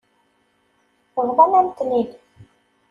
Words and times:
Bḍan-am-ten-id. 1.27 2.11